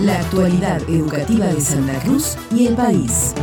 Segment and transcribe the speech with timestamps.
[0.00, 3.34] La actualidad educativa de Santa Cruz y el país.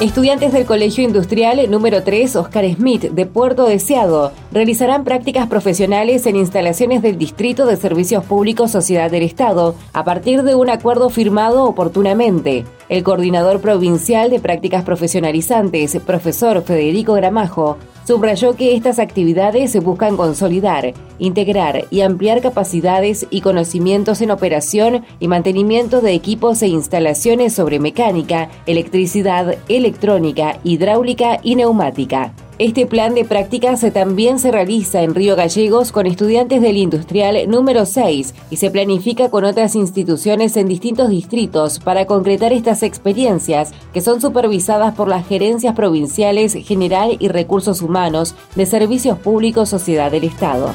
[0.00, 6.36] Estudiantes del Colegio Industrial número 3 Oscar Smith de Puerto Deseado realizarán prácticas profesionales en
[6.36, 11.64] instalaciones del Distrito de Servicios Públicos Sociedad del Estado a partir de un acuerdo firmado
[11.64, 12.64] oportunamente.
[12.88, 20.16] El coordinador provincial de prácticas profesionalizantes, profesor Federico Gramajo, subrayó que estas actividades se buscan
[20.16, 27.52] consolidar, integrar y ampliar capacidades y conocimientos en operación y mantenimiento de equipos e instalaciones
[27.52, 32.32] sobre mecánica, electricidad, electrónica, hidráulica y neumática.
[32.58, 37.84] Este plan de prácticas también se realiza en Río Gallegos con estudiantes del Industrial número
[37.84, 44.00] 6 y se planifica con otras instituciones en distintos distritos para concretar estas experiencias que
[44.00, 50.24] son supervisadas por las gerencias provinciales General y Recursos Humanos de Servicios Públicos Sociedad del
[50.24, 50.72] Estado.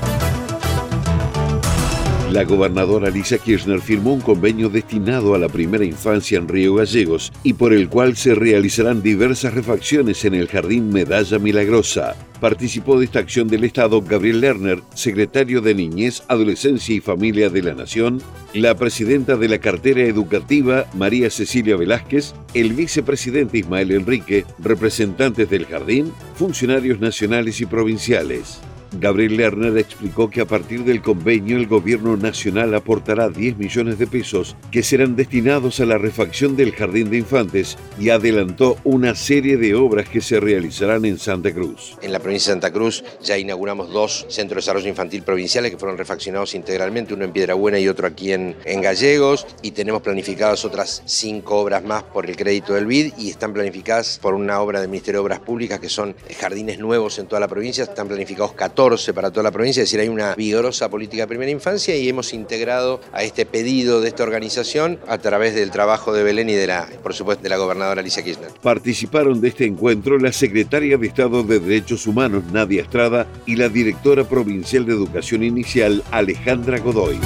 [2.32, 7.30] La gobernadora Alicia Kirchner firmó un convenio destinado a la primera infancia en Río Gallegos
[7.44, 12.16] y por el cual se realizarán diversas refacciones en el Jardín Medalla Milagrosa.
[12.40, 17.64] Participó de esta acción del Estado Gabriel Lerner, secretario de Niñez, Adolescencia y Familia de
[17.64, 18.22] la Nación,
[18.54, 25.66] la presidenta de la cartera educativa María Cecilia Velázquez, el vicepresidente Ismael Enrique, representantes del
[25.66, 28.62] jardín, funcionarios nacionales y provinciales.
[29.00, 34.06] Gabriel Lerner explicó que a partir del convenio el gobierno nacional aportará 10 millones de
[34.06, 39.56] pesos que serán destinados a la refacción del jardín de infantes y adelantó una serie
[39.56, 41.98] de obras que se realizarán en Santa Cruz.
[42.02, 45.78] En la provincia de Santa Cruz ya inauguramos dos centros de desarrollo infantil provinciales que
[45.78, 50.66] fueron refaccionados integralmente, uno en Piedrabuena y otro aquí en, en Gallegos y tenemos planificadas
[50.66, 54.82] otras cinco obras más por el crédito del BID y están planificadas por una obra
[54.82, 58.52] del Ministerio de Obras Públicas que son jardines nuevos en toda la provincia, están planificados
[58.52, 58.81] 14
[59.14, 62.34] para toda la provincia, es decir, hay una vigorosa política de primera infancia y hemos
[62.34, 66.66] integrado a este pedido de esta organización a través del trabajo de Belén y de
[66.66, 68.50] la, por supuesto, de la gobernadora Alicia Kirchner.
[68.62, 73.70] Participaron de este encuentro la secretaria de Estado de Derechos Humanos, Nadia Estrada, y la
[73.70, 77.20] directora provincial de Educación Inicial, Alejandra Godoy.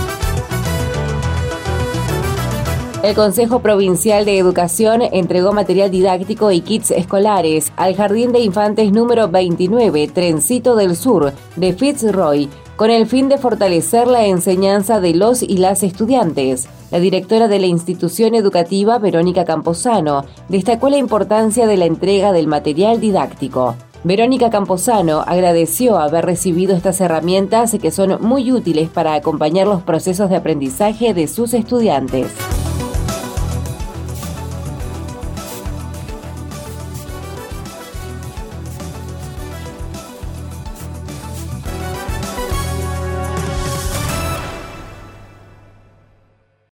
[3.05, 8.91] El Consejo Provincial de Educación entregó material didáctico y kits escolares al Jardín de Infantes
[8.91, 15.13] número 29, Trencito del Sur, de Fitzroy, con el fin de fortalecer la enseñanza de
[15.13, 16.67] los y las estudiantes.
[16.89, 22.47] La directora de la institución educativa, Verónica Camposano, destacó la importancia de la entrega del
[22.47, 23.75] material didáctico.
[24.03, 30.31] Verónica Camposano agradeció haber recibido estas herramientas que son muy útiles para acompañar los procesos
[30.31, 32.44] de aprendizaje de sus estudiantes.